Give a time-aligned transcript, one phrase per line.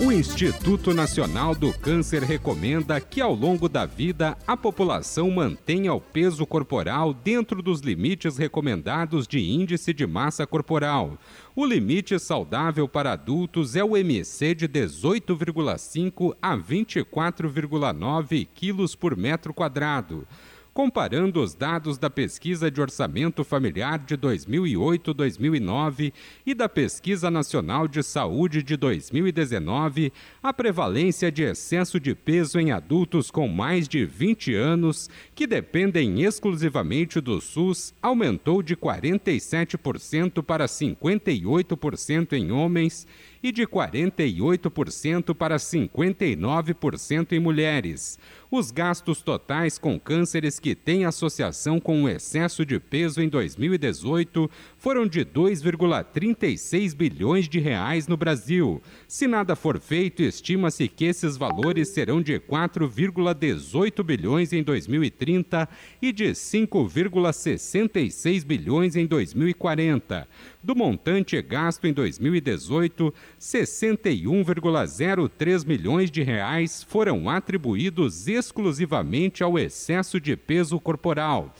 [0.00, 6.00] O Instituto Nacional do Câncer recomenda que ao longo da vida a população mantenha o
[6.00, 11.16] peso corporal dentro dos limites recomendados de índice de massa corporal.
[11.54, 19.54] O limite saudável para adultos é o MC de 18,5 a 24,9 quilos por metro
[19.54, 20.26] quadrado
[20.74, 26.12] comparando os dados da Pesquisa de Orçamento Familiar de 2008-2009
[26.44, 32.72] e da Pesquisa Nacional de Saúde de 2019, a prevalência de excesso de peso em
[32.72, 40.66] adultos com mais de 20 anos, que dependem exclusivamente do SUS, aumentou de 47% para
[40.66, 43.06] 58% em homens
[43.44, 48.18] e de 48% para 59% em mulheres.
[48.50, 54.50] Os gastos totais com cânceres que têm associação com o excesso de peso em 2018
[54.78, 58.80] foram de 2,36 bilhões de reais no Brasil.
[59.06, 65.68] Se nada for feito, estima-se que esses valores serão de 4,18 bilhões em 2030
[66.00, 70.26] e de 5,66 bilhões em 2040.
[70.62, 73.12] Do montante gasto em 2018,
[73.44, 81.54] 61,03 milhões de reais foram atribuídos exclusivamente ao excesso de peso corporal.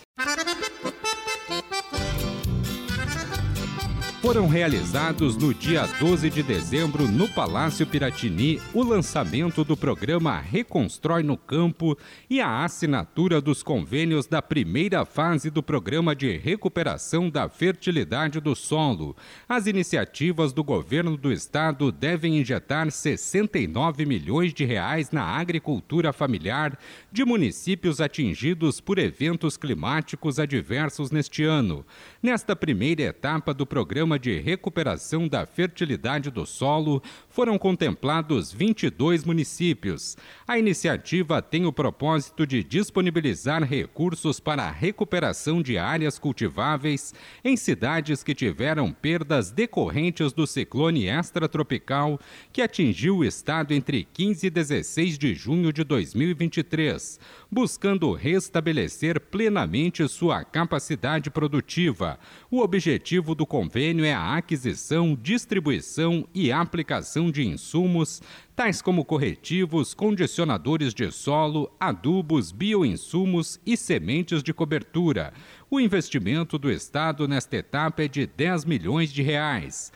[4.25, 11.21] Foram realizados no dia 12 de dezembro no Palácio Piratini o lançamento do programa Reconstrói
[11.21, 11.95] no Campo
[12.27, 18.55] e a assinatura dos convênios da primeira fase do programa de recuperação da fertilidade do
[18.55, 19.15] solo.
[19.47, 26.79] As iniciativas do governo do estado devem injetar 69 milhões de reais na agricultura familiar
[27.11, 31.85] de municípios atingidos por eventos climáticos adversos neste ano.
[32.25, 36.99] Nesta primeira etapa do programa de Recuperação da Fertilidade do Solo,
[37.35, 40.15] foram contemplados 22 municípios.
[40.47, 47.13] A iniciativa tem o propósito de disponibilizar recursos para a recuperação de áreas cultiváveis
[47.43, 52.17] em cidades que tiveram perdas decorrentes do ciclone extratropical
[52.53, 57.19] que atingiu o estado entre 15 e 16 de junho de 2023,
[57.51, 62.17] buscando restabelecer plenamente sua capacidade produtiva.
[62.49, 68.21] O objetivo do convênio é a aquisição, distribuição e aplicação de insumos,
[68.55, 75.33] tais como corretivos, condicionadores de solo, adubos, bioinsumos e sementes de cobertura.
[75.69, 79.91] O investimento do Estado nesta etapa é de 10 milhões de reais.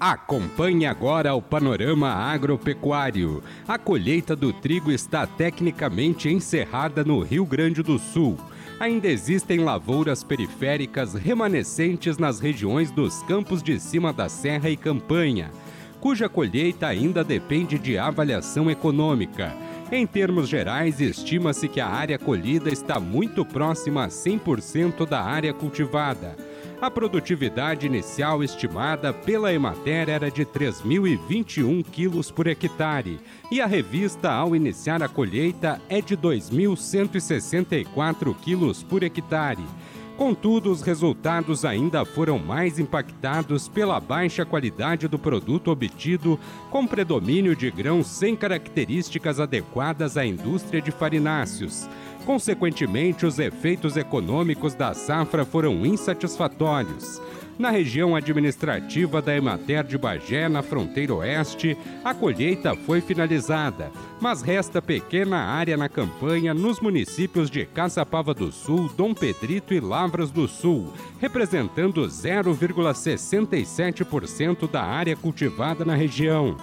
[0.00, 3.40] Acompanhe agora o panorama agropecuário.
[3.68, 8.36] A colheita do trigo está tecnicamente encerrada no Rio Grande do Sul
[8.82, 15.52] ainda existem lavouras periféricas remanescentes nas regiões dos campos de cima da Serra e Campanha,
[16.00, 19.54] cuja colheita ainda depende de avaliação econômica.
[19.92, 25.54] Em termos gerais, estima-se que a área colhida está muito próxima a 100% da área
[25.54, 26.36] cultivada
[26.82, 33.20] a produtividade inicial estimada pela Emater era de 3.021 quilos por hectare
[33.52, 39.62] e a revista, ao iniciar a colheita, é de 2.164 quilos por hectare.
[40.16, 46.36] Contudo, os resultados ainda foram mais impactados pela baixa qualidade do produto obtido,
[46.68, 51.88] com predomínio de grãos sem características adequadas à indústria de farináceos.
[52.24, 57.20] Consequentemente, os efeitos econômicos da safra foram insatisfatórios.
[57.58, 64.40] Na região administrativa da Emater de Bagé, na fronteira oeste, a colheita foi finalizada, mas
[64.40, 70.30] resta pequena área na campanha nos municípios de Caçapava do Sul, Dom Pedrito e Lavras
[70.30, 76.56] do Sul, representando 0,67% da área cultivada na região.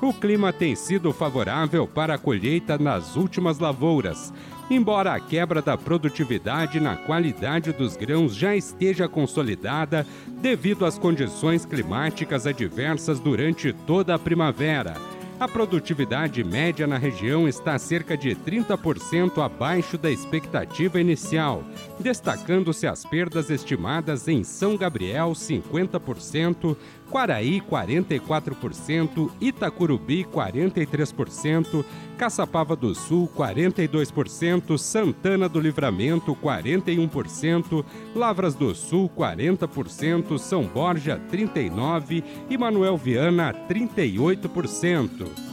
[0.00, 4.32] O clima tem sido favorável para a colheita nas últimas lavouras,
[4.68, 10.04] Embora a quebra da produtividade na qualidade dos grãos já esteja consolidada
[10.40, 14.94] devido às condições climáticas adversas durante toda a primavera,
[15.38, 21.62] a produtividade média na região está cerca de 30% abaixo da expectativa inicial,
[22.00, 26.74] destacando-se as perdas estimadas em São Gabriel 50%,
[27.10, 31.84] Quaraí 44%, Itacurubi 43%,
[32.18, 42.24] Caçapava do Sul 42%, Santana do Livramento 41%, Lavras do Sul 40%, São Borja 39%
[42.50, 45.45] e Manuel Viana 38%.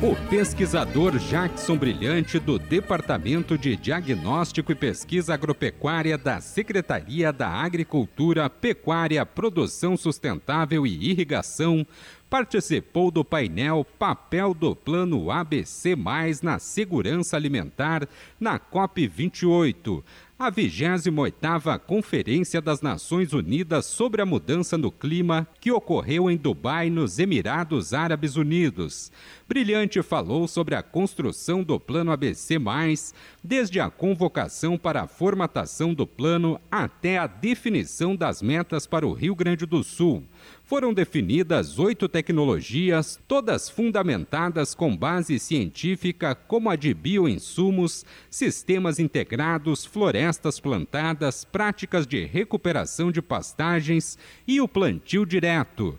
[0.00, 8.48] O pesquisador Jackson Brilhante, do Departamento de Diagnóstico e Pesquisa Agropecuária da Secretaria da Agricultura,
[8.48, 11.84] Pecuária, Produção Sustentável e Irrigação,
[12.30, 15.96] participou do painel Papel do Plano ABC
[16.42, 18.06] na Segurança Alimentar
[18.38, 20.04] na COP28,
[20.38, 26.88] a 28ª Conferência das Nações Unidas sobre a Mudança no Clima, que ocorreu em Dubai,
[26.88, 29.10] nos Emirados Árabes Unidos.
[29.48, 32.58] Brilhante falou sobre a construção do Plano ABC+,
[33.42, 39.14] desde a convocação para a formatação do plano até a definição das metas para o
[39.14, 40.24] Rio Grande do Sul
[40.68, 49.86] foram definidas oito tecnologias, todas fundamentadas com base científica, como a de bioinsumos, sistemas integrados,
[49.86, 55.98] florestas plantadas, práticas de recuperação de pastagens e o plantio direto.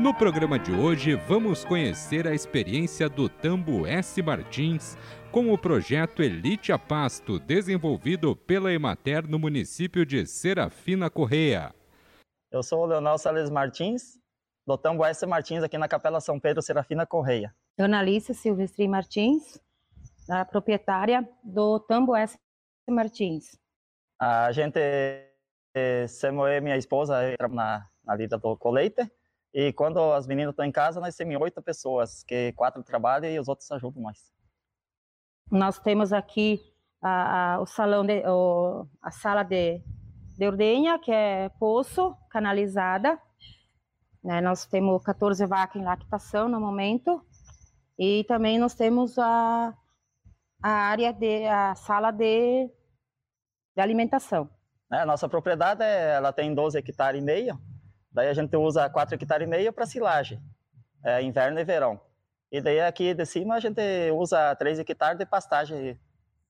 [0.00, 4.22] No programa de hoje, vamos conhecer a experiência do Tambo S.
[4.22, 4.96] Martins
[5.30, 11.74] com o projeto Elite a Pasto, desenvolvido pela Emater no município de Serafina Correia.
[12.50, 14.18] Eu sou o Leonel Salles Martins,
[14.66, 15.26] do Tambo S.
[15.26, 17.54] Martins, aqui na Capela São Pedro, Serafina Correia.
[17.78, 19.60] Analice Silvestre Martins,
[20.30, 22.38] a proprietária do Tambo S.
[22.88, 23.54] Martins.
[24.18, 24.80] A gente,
[26.08, 29.06] Samuel e minha esposa, na, na lida do colete,
[29.52, 33.38] e quando as meninas estão em casa, nós temos oito pessoas, que quatro trabalham e
[33.38, 34.32] os outros ajudam nós.
[35.50, 36.60] Nós temos aqui
[37.02, 39.82] a, a, o salão, de, o, a sala de,
[40.38, 43.20] de ordenha, que é poço, canalizada.
[44.22, 44.40] Né?
[44.40, 47.20] Nós temos 14 vacas em lactação no momento.
[47.98, 49.74] E também nós temos a,
[50.62, 52.70] a área de, a sala de,
[53.74, 54.48] de alimentação.
[54.92, 57.60] É, nossa propriedade é, ela tem 12 hectares e meio
[58.12, 60.42] Daí a gente usa 4 hectares e meio para silagem,
[61.04, 62.00] é, inverno e verão.
[62.50, 63.80] E daí aqui de cima a gente
[64.12, 65.98] usa 3 hectares de pastagem,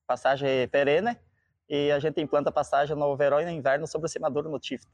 [0.07, 1.17] pastagem perene,
[1.69, 4.91] e a gente implanta pastagem no verão e no inverno sobre semadura no tifto.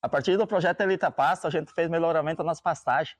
[0.00, 3.18] A partir do projeto Elita Pasta, a gente fez melhoramento nas pastagens.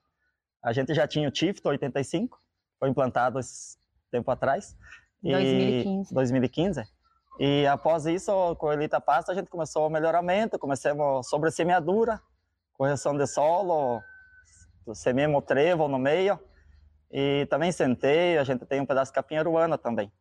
[0.63, 2.41] A gente já tinha o tifto 85,
[2.79, 3.77] foi implantado esse
[4.11, 4.77] tempo atrás.
[5.23, 6.15] 2015.
[6.15, 6.85] 2015.
[7.41, 12.21] E após isso, com a Elita Pasta, a gente começou o melhoramento, começamos sobre semeadura,
[12.77, 14.03] correção de solo,
[14.95, 16.39] sememos trevo no meio
[17.11, 20.13] e também centeio, a gente tem um pedaço de capim aruana também,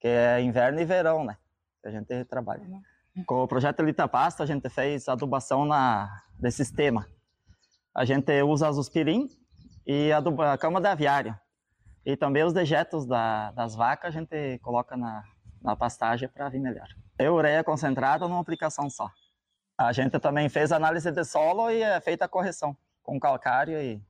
[0.00, 1.36] que é inverno e verão, né?
[1.84, 2.62] A gente trabalha.
[2.62, 3.24] Uhum.
[3.26, 7.06] Com o projeto Elita Pasta, a gente fez adubação na, de sistema.
[7.94, 9.28] A gente usa azuspirim
[9.86, 11.38] e aduba, a cama de aviário.
[12.04, 15.22] E também os dejetos da, das vacas a gente coloca na,
[15.62, 16.88] na pastagem para vir melhor.
[17.18, 19.10] É ureia concentrada numa aplicação só.
[19.76, 24.00] A gente também fez análise de solo e é feita a correção com calcário e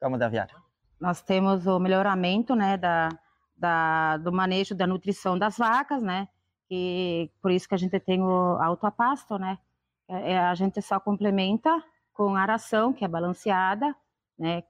[0.00, 0.56] cama de aviário.
[1.00, 3.08] Nós temos o melhoramento né, da,
[3.56, 6.28] da, do manejo da nutrição das vacas, né?
[6.70, 9.58] E por isso que a gente tem o autoapasto, né?
[10.08, 13.94] É, é, a gente só complementa com aração, que é balanceada,
[14.38, 14.64] né?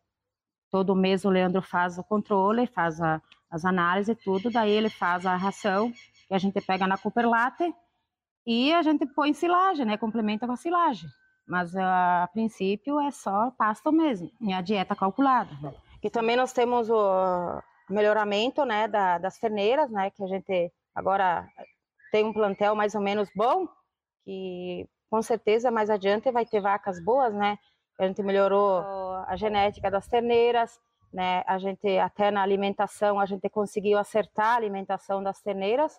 [0.70, 4.90] Todo mês o Leandro faz o controle, faz a, as análises e tudo, daí ele
[4.90, 5.90] faz a ração
[6.28, 7.74] que a gente pega na Cooper Latte
[8.50, 9.98] e a gente põe silagem, né?
[9.98, 11.06] Complementa com a silagem.
[11.46, 15.50] Mas a, a princípio é só pasto mesmo, e a dieta calculada.
[15.60, 15.74] Né?
[16.02, 21.46] E também nós temos o melhoramento, né, da, das terneiras, né, que a gente agora
[22.10, 23.68] tem um plantel mais ou menos bom,
[24.24, 27.58] que com certeza mais adiante vai ter vacas boas, né?
[27.98, 28.80] A gente melhorou
[29.26, 30.80] a genética das terneiras,
[31.12, 31.44] né?
[31.46, 35.98] A gente até na alimentação a gente conseguiu acertar a alimentação das terneiras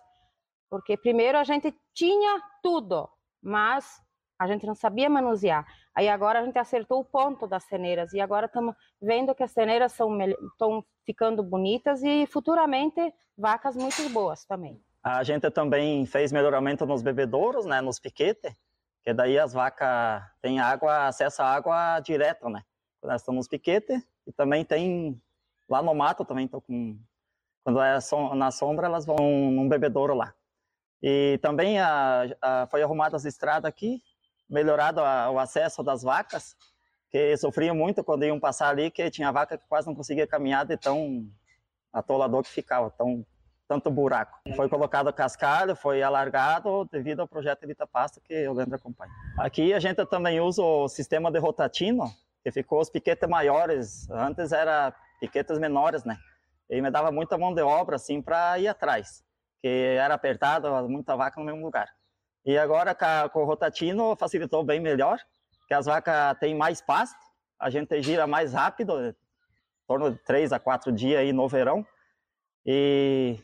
[0.70, 3.10] porque primeiro a gente tinha tudo,
[3.42, 4.00] mas
[4.38, 5.66] a gente não sabia manusear.
[5.94, 9.50] Aí agora a gente acertou o ponto das ceneiras e agora estamos vendo que as
[9.50, 14.80] ceneiras estão ficando bonitas e futuramente vacas muito boas também.
[15.02, 18.54] A gente também fez melhoramento nos bebedouros, né, nos piquetes,
[19.02, 22.62] que daí as vacas têm água, acesso à água direto, né?
[23.00, 25.20] Quando elas estão nos piquetes e também tem
[25.68, 26.98] lá no mato também, tô com
[27.62, 27.98] quando é
[28.34, 30.34] na sombra elas vão num bebedouro lá.
[31.02, 34.02] E também a, a, foi arrumada as estradas aqui,
[34.48, 36.56] melhorado a, o acesso das vacas,
[37.10, 40.64] que sofriam muito quando iam passar ali, que tinha vaca que quase não conseguia caminhar
[40.64, 41.26] de tão
[41.92, 43.26] atolador que ficava, tão,
[43.66, 44.38] tanto buraco.
[44.54, 49.12] Foi colocado cascalho, foi alargado devido ao projeto Elita Pasto que o Leandro acompanha.
[49.38, 52.04] Aqui a gente também usa o sistema de rotatino,
[52.42, 54.08] que ficou os piquetes maiores.
[54.10, 56.16] Antes era piquetes menores, né?
[56.68, 59.24] E me dava muita mão de obra assim para ir atrás,
[59.60, 61.88] que era apertado, muita vaca no mesmo lugar.
[62.44, 62.96] E agora
[63.28, 65.18] com o rotatino facilitou bem melhor,
[65.68, 67.18] que as vacas têm mais pasto,
[67.58, 69.14] a gente gira mais rápido, em
[69.86, 71.86] torno de três a quatro dias aí no verão.
[72.64, 73.38] E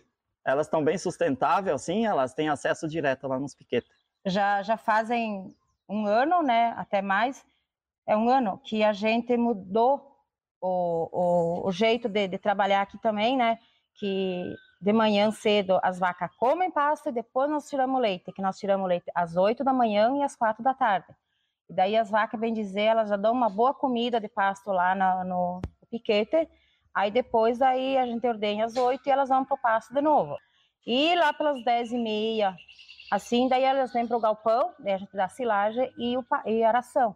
[0.44, 3.90] elas estão bem sustentáveis, assim, elas têm acesso direto lá nos piquetes.
[4.25, 5.54] Já, já fazem
[5.88, 7.44] um ano, né, até mais,
[8.06, 10.16] é um ano que a gente mudou
[10.61, 13.58] o, o, o jeito de, de, trabalhar aqui também, né,
[13.94, 14.54] que
[14.87, 18.87] de manhã cedo as vacas comem pasto e depois nós tiramos leite, que nós tiramos
[18.87, 21.09] leite às 8 da manhã e às 4 da tarde.
[21.69, 24.95] E daí as vacas, bem dizer, elas já dão uma boa comida de pasto lá
[24.95, 26.49] no, no piquete,
[26.97, 30.35] Aí depois aí a gente ordenha às oito e elas vão pro pasto de novo.
[30.87, 32.57] E lá pelas dez e meia,
[33.11, 37.14] assim, daí elas vêm pro galpão, daí a gente dá silagem e, o, e aração,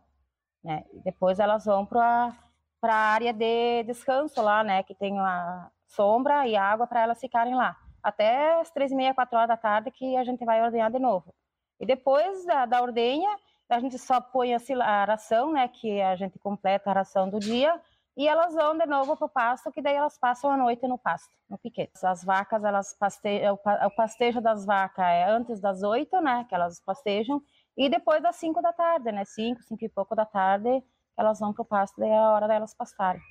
[0.63, 0.85] né?
[0.93, 2.37] E depois elas vão para
[2.79, 4.83] para a área de descanso lá, né?
[4.83, 7.77] Que tem a sombra e água para elas ficarem lá.
[8.03, 10.99] Até as três e meia, quatro horas da tarde que a gente vai ordenhar de
[10.99, 11.35] novo.
[11.79, 13.29] E depois da, da ordenha,
[13.69, 15.69] a gente só põe a, ração, né?
[15.69, 17.81] Que a gente completa a ração do dia
[18.17, 20.99] e elas vão de novo para o pasto, que daí elas passam a noite no
[20.99, 21.93] pasto, no piquete.
[22.05, 26.81] As vacas, elas pastejam, o pastejo das vacas é antes das oito, né, que elas
[26.81, 27.41] pastejam,
[27.77, 30.83] e depois das cinco da tarde, né, cinco, cinco e pouco da tarde,
[31.17, 33.23] elas vão para o pasto, daí é a hora delas pastarem.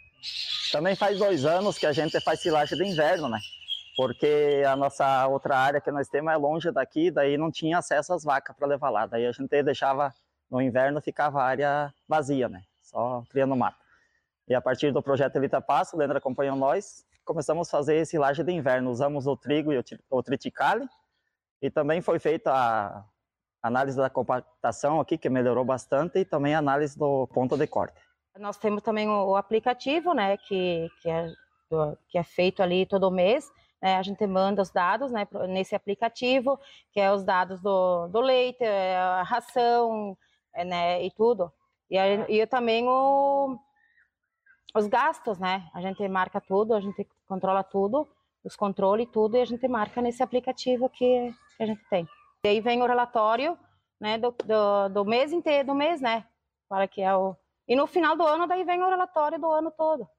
[0.71, 3.39] Também faz dois anos que a gente faz silagem de inverno, né,
[3.95, 8.13] porque a nossa outra área que nós temos é longe daqui, daí não tinha acesso
[8.13, 10.13] às vacas para levar lá, daí a gente deixava,
[10.49, 13.77] no inverno ficava a área vazia, né, só criando mato.
[14.47, 18.43] E a partir do projeto Elita Passo, o Leandro acompanhou nós, começamos a fazer laje
[18.43, 18.89] de inverno.
[18.89, 20.87] Usamos o trigo e o triticale,
[21.61, 23.05] e também foi feita a
[23.61, 28.01] análise da compactação aqui, que melhorou bastante, e também a análise do ponto de corte.
[28.39, 31.27] Nós temos também o aplicativo, né, que, que, é,
[32.07, 36.59] que é feito ali todo mês, né, a gente manda os dados né, nesse aplicativo,
[36.91, 40.17] que é os dados do, do leite, é, a ração,
[40.53, 41.51] é, né, e tudo.
[41.89, 43.57] E, e também o,
[44.75, 45.69] os gastos, né?
[45.73, 48.07] A gente marca tudo, a gente controla tudo,
[48.43, 52.07] os controles tudo, e a gente marca nesse aplicativo que, que a gente tem.
[52.43, 53.57] E aí vem o relatório,
[53.99, 56.25] né, do, do, do mês inteiro, do mês, né?
[56.69, 57.35] Para que é o
[57.69, 60.09] e no final do ano daí vem o relatório do ano todo.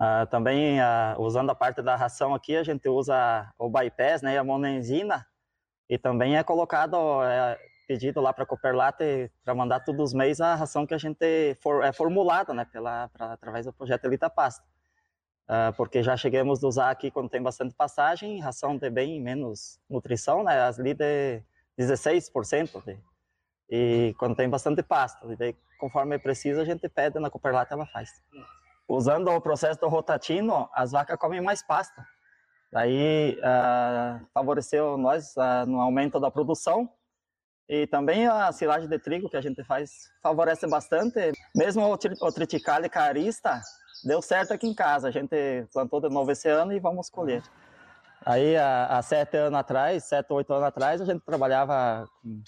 [0.00, 4.38] Uh, também uh, usando a parte da ração aqui, a gente usa o bypass, né,
[4.38, 5.26] a monenzina,
[5.88, 10.40] e também é colocado uh, pedido lá para a Cooperlate para mandar todos os meses
[10.40, 14.30] a ração que a gente for, é formulada, né, pela, pra, através do projeto Elita
[14.30, 14.64] Pasta.
[15.48, 19.80] Uh, porque já chegamos a usar aqui quando tem bastante passagem, ração de bem menos
[19.90, 21.42] nutrição, né, as ali de
[21.78, 22.98] 16%, de,
[23.68, 25.26] e quando tem bastante pasta,
[25.82, 28.08] conforme precisa, a gente pede na Cooperlate, ela faz.
[28.88, 32.06] Usando o processo do rotatino, as vacas comem mais pasta.
[32.72, 36.88] Daí uh, favoreceu nós uh, no aumento da produção
[37.68, 39.90] e também a silagem de trigo que a gente faz
[40.22, 41.32] favorece bastante.
[41.52, 43.60] Mesmo o, o triticale carista
[44.04, 45.08] deu certo aqui em casa.
[45.08, 47.42] A gente plantou de novo esse ano e vamos colher.
[48.24, 52.40] Aí, há, há sete anos atrás, sete, oito anos atrás, a gente trabalhava com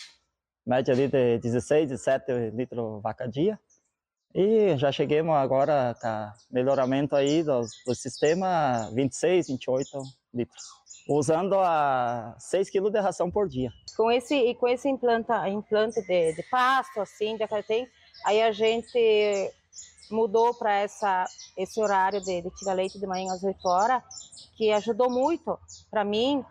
[0.67, 3.59] média ali de 16, 17 litros vaca dia.
[4.35, 10.03] E já chegamos agora com melhoramento aí do, do sistema 26, 28
[10.35, 13.71] litros usando a 6 kg de ração por dia.
[13.97, 17.87] Com esse e com esse implanta, implante de, de pasto assim, que tem,
[18.25, 19.53] aí a gente
[20.11, 21.25] mudou para essa
[21.57, 24.03] esse horário de, de tirar leite de manhã às 8 horas,
[24.57, 25.59] que ajudou muito
[25.91, 26.45] para mim,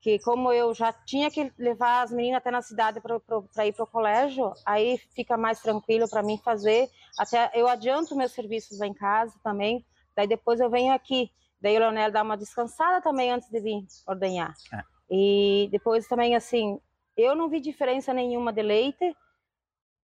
[0.00, 3.84] que como eu já tinha que levar as meninas até na cidade para ir para
[3.84, 6.88] o colégio, aí fica mais tranquilo para mim fazer.
[7.18, 9.84] Até eu adianto meus serviços lá em casa também,
[10.16, 11.30] daí depois eu venho aqui
[11.60, 14.54] Daí o Leonel dá uma descansada também antes de vir ordenhar.
[14.72, 14.82] É.
[15.10, 16.80] E depois também, assim,
[17.16, 19.14] eu não vi diferença nenhuma de leite.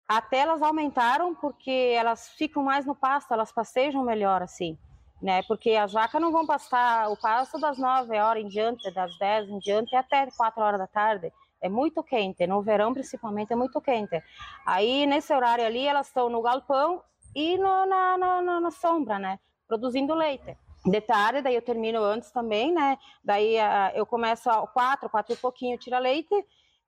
[0.07, 4.77] Até elas aumentaram porque elas ficam mais no pasto, elas pastejam melhor, assim,
[5.22, 5.44] né?
[5.44, 9.50] Porque as vacas não vão pastar o pasto das 9 horas em diante, das 10
[9.50, 11.32] em diante, até 4 horas da tarde.
[11.62, 14.22] É muito quente, no verão principalmente é muito quente.
[14.66, 17.04] Aí nesse horário ali elas estão no galpão
[17.36, 19.40] e no, na, na, na sombra, né?
[19.68, 22.98] Produzindo leite de tarde, daí eu termino antes também, né?
[23.24, 26.34] Daí uh, eu começo a quatro, quatro e pouquinho tira leite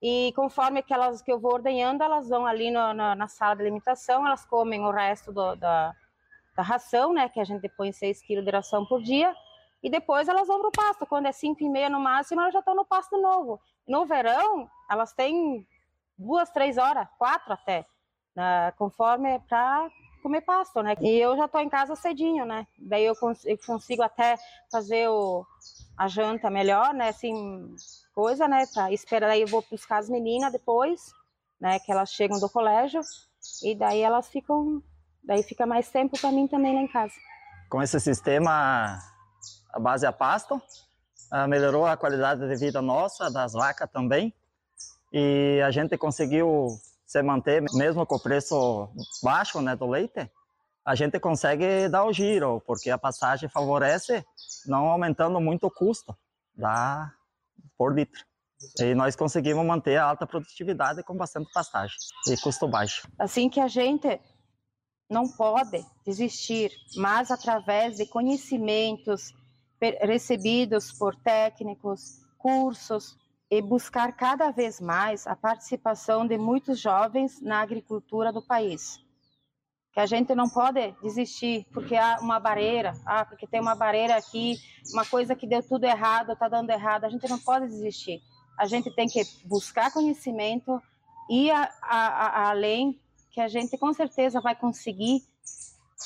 [0.01, 3.61] e conforme aquelas que eu vou ordenhando, elas vão ali no, na, na, sala de
[3.61, 5.95] alimentação, elas comem o resto do, da,
[6.55, 7.29] da ração, né?
[7.29, 9.35] Que a gente põe 6 quilos de ração por dia
[9.81, 11.05] e depois elas vão para o pasto.
[11.05, 13.59] Quando é 5 e meia no máximo, elas já estão no pasto novo.
[13.87, 15.67] No verão, elas têm
[16.17, 17.85] duas, três horas, quatro até,
[18.35, 19.89] né, conforme para
[20.21, 20.95] comer pasto, né?
[21.01, 22.65] E eu já estou em casa cedinho, né?
[22.79, 24.37] Daí eu, cons eu consigo até
[24.71, 25.45] fazer o,
[25.97, 27.09] a janta melhor, né?
[27.09, 27.75] Assim,
[28.15, 28.65] coisa, né?
[28.73, 31.13] Pra esperar, daí eu vou buscar as meninas depois,
[31.59, 31.77] né?
[31.79, 33.01] Que elas chegam do colégio
[33.61, 34.81] e daí elas ficam,
[35.23, 37.13] daí fica mais tempo para mim também lá em casa.
[37.69, 38.99] Com esse sistema,
[39.71, 40.61] a base é a pasto,
[41.31, 44.33] ah, melhorou a qualidade de vida nossa, das vacas também,
[45.11, 46.67] e a gente conseguiu
[47.05, 48.89] se manter, mesmo com o preço
[49.21, 50.29] baixo né, do leite,
[50.85, 54.25] a gente consegue dar o giro, porque a passagem favorece,
[54.65, 56.17] não aumentando muito o custo
[56.55, 57.11] da,
[57.77, 58.25] por litro.
[58.79, 61.95] E nós conseguimos manter a alta produtividade com bastante pastagem
[62.27, 63.07] e custo baixo.
[63.19, 64.19] Assim que a gente
[65.13, 69.31] não pode desistir, mas através de conhecimentos
[70.01, 73.17] recebidos por técnicos, cursos,
[73.49, 78.99] e buscar cada vez mais a participação de muitos jovens na agricultura do país.
[79.93, 84.15] Que a gente não pode desistir porque há uma barreira, ah, porque tem uma barreira
[84.15, 84.57] aqui,
[84.91, 87.03] uma coisa que deu tudo errado, está dando errado.
[87.03, 88.19] A gente não pode desistir.
[88.57, 90.81] A gente tem que buscar conhecimento
[91.29, 92.99] e a, a, a, além
[93.33, 95.23] que a gente com certeza vai conseguir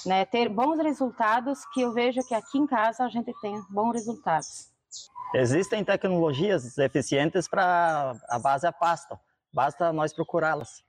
[0.05, 3.93] né, ter bons resultados, que eu vejo que aqui em casa a gente tem bons
[3.93, 4.71] resultados.
[5.35, 9.19] Existem tecnologias eficientes para a base a pasta,
[9.51, 10.86] basta nós procurá-las.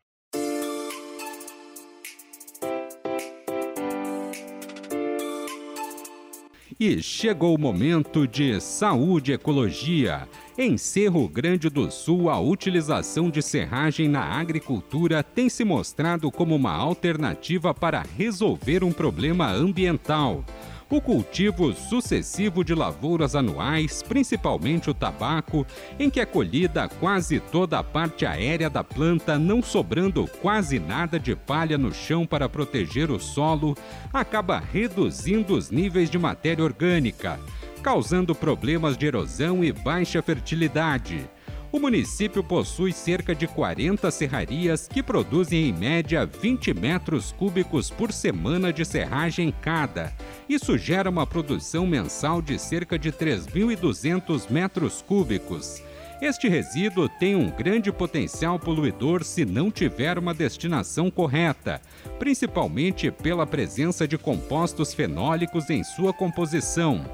[6.80, 10.28] E chegou o momento de saúde e ecologia.
[10.56, 16.54] Em Cerro Grande do Sul, a utilização de serragem na agricultura tem se mostrado como
[16.54, 20.44] uma alternativa para resolver um problema ambiental
[20.90, 25.66] o cultivo sucessivo de lavouras anuais, principalmente o tabaco,
[25.99, 31.18] em que é colhida quase toda a parte aérea da planta, não sobrando quase nada
[31.21, 33.76] de palha no chão para proteger o solo,
[34.12, 37.38] acaba reduzindo os níveis de matéria orgânica,
[37.83, 41.29] causando problemas de erosão e baixa fertilidade.
[41.70, 48.11] O município possui cerca de 40 serrarias que produzem em média 20 metros cúbicos por
[48.11, 50.11] semana de serragem cada.
[50.48, 55.83] Isso gera uma produção mensal de cerca de 3.200 metros cúbicos.
[56.22, 61.83] Este resíduo tem um grande potencial poluidor se não tiver uma destinação correta,
[62.18, 67.04] principalmente pela presença de compostos fenólicos em sua composição.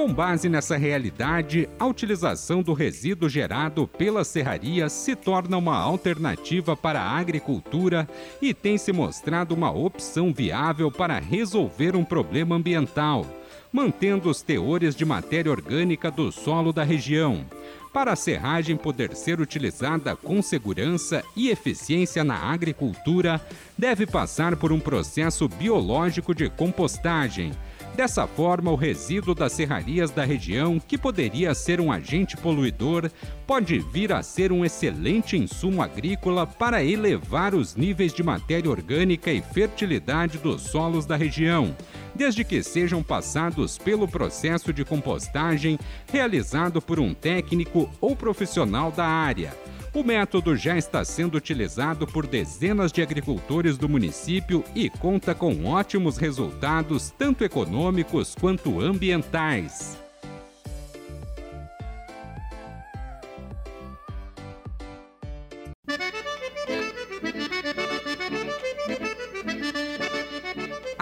[0.00, 6.74] Com base nessa realidade, a utilização do resíduo gerado pela serraria se torna uma alternativa
[6.74, 8.08] para a agricultura
[8.40, 13.26] e tem se mostrado uma opção viável para resolver um problema ambiental,
[13.70, 17.44] mantendo os teores de matéria orgânica do solo da região.
[17.92, 23.38] Para a serragem poder ser utilizada com segurança e eficiência na agricultura,
[23.76, 27.52] deve passar por um processo biológico de compostagem
[27.94, 33.10] Dessa forma, o resíduo das serrarias da região, que poderia ser um agente poluidor,
[33.46, 39.30] pode vir a ser um excelente insumo agrícola para elevar os níveis de matéria orgânica
[39.30, 41.76] e fertilidade dos solos da região,
[42.14, 45.78] desde que sejam passados pelo processo de compostagem
[46.10, 49.52] realizado por um técnico ou profissional da área.
[49.92, 55.64] O método já está sendo utilizado por dezenas de agricultores do município e conta com
[55.64, 59.98] ótimos resultados, tanto econômicos quanto ambientais.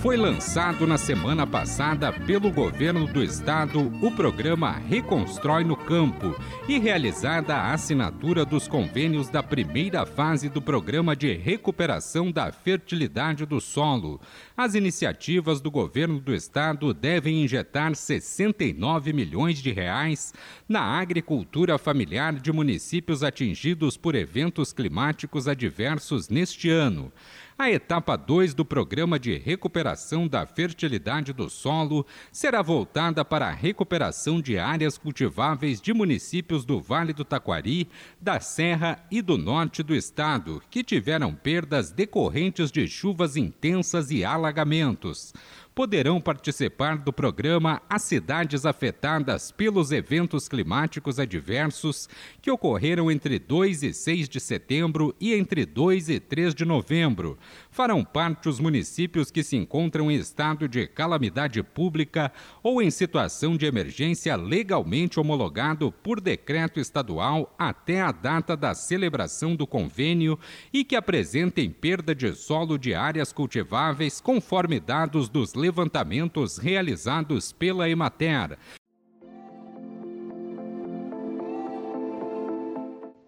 [0.00, 6.36] Foi lançado na semana passada pelo governo do estado o programa Reconstrói no Campo
[6.68, 13.44] e realizada a assinatura dos convênios da primeira fase do programa de recuperação da fertilidade
[13.44, 14.20] do solo.
[14.56, 20.32] As iniciativas do governo do estado devem injetar 69 milhões de reais
[20.68, 27.12] na agricultura familiar de municípios atingidos por eventos climáticos adversos neste ano.
[27.60, 33.52] A etapa 2 do Programa de Recuperação da Fertilidade do Solo será voltada para a
[33.52, 37.88] recuperação de áreas cultiváveis de municípios do Vale do Taquari,
[38.20, 44.24] da Serra e do Norte do Estado, que tiveram perdas decorrentes de chuvas intensas e
[44.24, 45.34] alagamentos
[45.78, 52.08] poderão participar do programa as cidades afetadas pelos eventos climáticos adversos
[52.42, 57.38] que ocorreram entre 2 e 6 de setembro e entre 2 e 3 de novembro.
[57.70, 63.56] Farão parte os municípios que se encontram em estado de calamidade pública ou em situação
[63.56, 70.36] de emergência legalmente homologado por decreto estadual até a data da celebração do convênio
[70.72, 77.90] e que apresentem perda de solo de áreas cultiváveis conforme dados dos levantamentos realizados pela
[77.90, 78.56] Emater.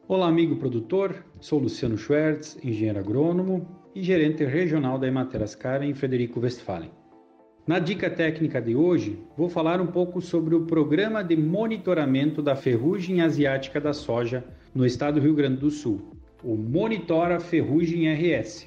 [0.09, 1.22] Olá, amigo produtor.
[1.38, 6.90] Sou Luciano Schwertz, engenheiro agrônomo e gerente regional da Emater Ascar em Frederico Westphalen.
[7.66, 12.57] Na dica técnica de hoje, vou falar um pouco sobre o programa de monitoramento da
[12.57, 14.42] ferrugem asiática da soja
[14.74, 16.11] no estado do Rio Grande do Sul,
[16.42, 18.66] o Monitora Ferrugem RS.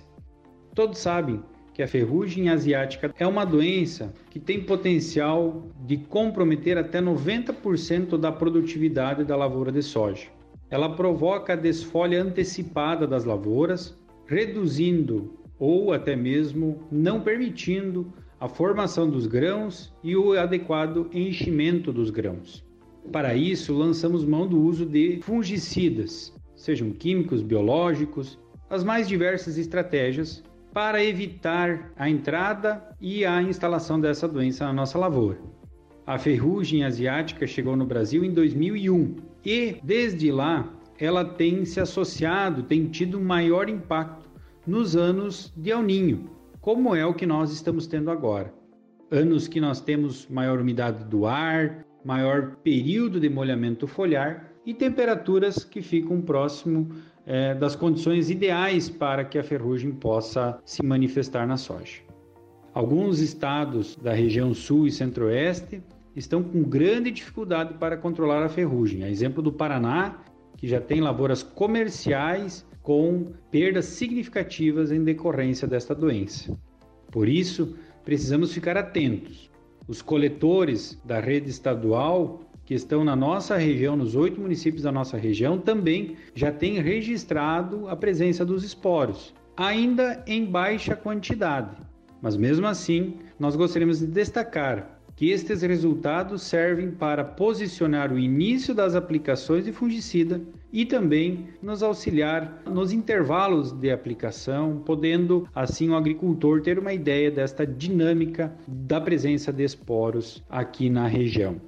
[0.76, 1.42] Todos sabem
[1.74, 8.32] que a ferrugem asiática é uma doença que tem potencial de comprometer até 90% da
[8.32, 10.28] produtividade da lavoura de soja.
[10.70, 19.10] Ela provoca a desfolha antecipada das lavouras, reduzindo ou até mesmo não permitindo a formação
[19.10, 22.64] dos grãos e o adequado enchimento dos grãos.
[23.12, 30.44] Para isso, lançamos mão do uso de fungicidas, sejam químicos, biológicos, as mais diversas estratégias
[30.74, 35.40] para evitar a entrada e a instalação dessa doença na nossa lavoura.
[36.06, 40.68] A ferrugem asiática chegou no Brasil em 2001 e, desde lá,
[41.00, 44.30] ela tem se associado, tem tido maior impacto
[44.66, 48.54] nos anos de El Ninho, como é o que nós estamos tendo agora.
[49.12, 55.64] Anos que nós temos maior umidade do ar, maior período de molhamento foliar e temperaturas
[55.64, 56.90] que ficam próximo
[57.26, 62.02] é, das condições ideais para que a ferrugem possa se manifestar na soja.
[62.74, 65.82] Alguns estados da região sul e centro-oeste
[66.16, 69.04] estão com grande dificuldade para controlar a ferrugem.
[69.04, 70.20] A exemplo do Paraná,
[70.58, 76.58] que já tem lavouras comerciais com perdas significativas em decorrência desta doença.
[77.12, 79.50] Por isso, precisamos ficar atentos.
[79.88, 85.18] Os coletores da rede estadual que estão na nossa região, nos oito municípios da nossa
[85.18, 91.76] região, também já têm registrado a presença dos esporos, ainda em baixa quantidade.
[92.22, 98.74] Mas mesmo assim, nós gostaríamos de destacar que estes resultados servem para posicionar o início
[98.74, 105.96] das aplicações de fungicida e também nos auxiliar nos intervalos de aplicação, podendo assim o
[105.96, 111.62] agricultor ter uma ideia desta dinâmica da presença de esporos aqui na região.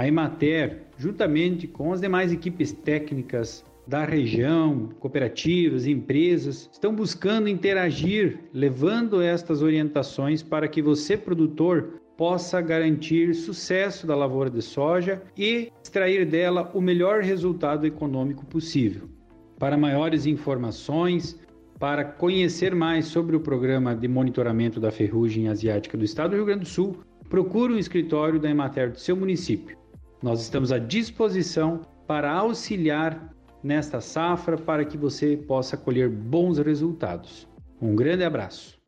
[0.00, 8.38] A Emater, juntamente com as demais equipes técnicas da região, cooperativas, empresas, estão buscando interagir,
[8.50, 15.70] levando estas orientações para que você, produtor, possa garantir sucesso da lavoura de soja e
[15.84, 19.06] extrair dela o melhor resultado econômico possível.
[19.58, 21.38] Para maiores informações,
[21.78, 26.46] para conhecer mais sobre o programa de monitoramento da ferrugem asiática do Estado do Rio
[26.46, 29.79] Grande do Sul, procure o escritório da Emater do seu município.
[30.22, 37.48] Nós estamos à disposição para auxiliar nesta safra para que você possa colher bons resultados.
[37.80, 38.78] Um grande abraço.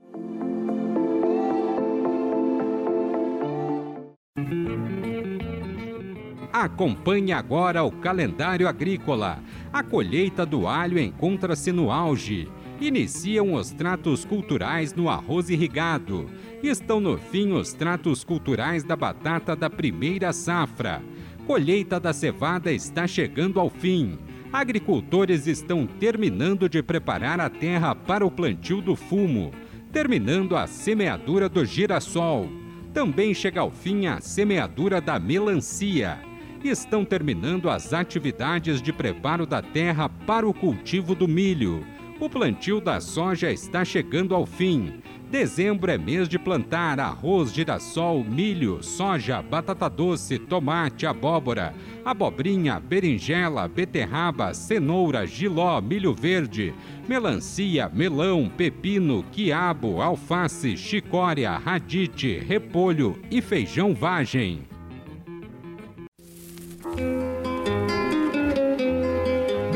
[6.53, 9.42] Acompanhe agora o calendário agrícola.
[9.73, 12.47] A colheita do alho encontra-se no auge.
[12.79, 16.29] Iniciam os tratos culturais no arroz irrigado.
[16.62, 21.03] Estão no fim os tratos culturais da batata da primeira safra.
[21.46, 24.18] Colheita da cevada está chegando ao fim
[24.52, 29.50] agricultores estão terminando de preparar a terra para o plantio do fumo,
[29.90, 32.48] terminando a semeadura do girassol.
[32.92, 36.18] Também chega ao fim a semeadura da melancia.
[36.62, 41.85] Estão terminando as atividades de preparo da terra para o cultivo do milho.
[42.22, 45.02] O plantio da soja está chegando ao fim.
[45.28, 53.66] Dezembro é mês de plantar arroz, girassol, milho, soja, batata doce, tomate, abóbora, abobrinha, berinjela,
[53.66, 56.72] beterraba, cenoura, giló, milho verde,
[57.08, 64.71] melancia, melão, pepino, quiabo, alface, chicória, radite, repolho e feijão vagem.